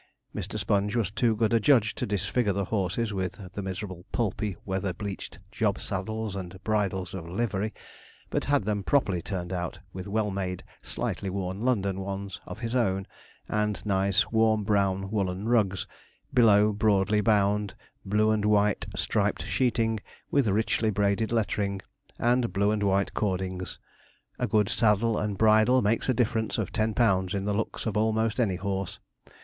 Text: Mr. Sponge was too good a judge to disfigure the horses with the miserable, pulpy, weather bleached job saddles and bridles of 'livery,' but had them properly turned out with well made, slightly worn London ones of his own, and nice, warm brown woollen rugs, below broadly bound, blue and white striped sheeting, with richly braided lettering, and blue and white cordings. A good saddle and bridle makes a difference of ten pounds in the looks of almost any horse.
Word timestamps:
Mr. 0.35 0.57
Sponge 0.57 0.95
was 0.95 1.11
too 1.11 1.35
good 1.35 1.53
a 1.53 1.59
judge 1.59 1.93
to 1.93 2.07
disfigure 2.07 2.53
the 2.53 2.65
horses 2.65 3.13
with 3.13 3.39
the 3.53 3.61
miserable, 3.61 4.03
pulpy, 4.11 4.57
weather 4.65 4.93
bleached 4.93 5.37
job 5.51 5.77
saddles 5.77 6.35
and 6.35 6.57
bridles 6.63 7.13
of 7.13 7.29
'livery,' 7.29 7.71
but 8.31 8.45
had 8.45 8.63
them 8.63 8.81
properly 8.81 9.21
turned 9.21 9.53
out 9.53 9.77
with 9.93 10.07
well 10.07 10.31
made, 10.31 10.63
slightly 10.81 11.29
worn 11.29 11.61
London 11.61 11.99
ones 11.99 12.41
of 12.47 12.57
his 12.57 12.73
own, 12.73 13.05
and 13.47 13.85
nice, 13.85 14.31
warm 14.31 14.63
brown 14.63 15.11
woollen 15.11 15.47
rugs, 15.47 15.85
below 16.33 16.73
broadly 16.73 17.21
bound, 17.21 17.75
blue 18.03 18.31
and 18.31 18.43
white 18.45 18.87
striped 18.95 19.43
sheeting, 19.45 19.99
with 20.31 20.47
richly 20.47 20.89
braided 20.89 21.31
lettering, 21.31 21.79
and 22.17 22.51
blue 22.51 22.71
and 22.71 22.81
white 22.81 23.13
cordings. 23.13 23.77
A 24.39 24.47
good 24.47 24.67
saddle 24.67 25.19
and 25.19 25.37
bridle 25.37 25.83
makes 25.83 26.09
a 26.09 26.13
difference 26.15 26.57
of 26.57 26.71
ten 26.71 26.95
pounds 26.95 27.35
in 27.35 27.45
the 27.45 27.53
looks 27.53 27.85
of 27.85 27.95
almost 27.95 28.39
any 28.39 28.55
horse. 28.55 28.97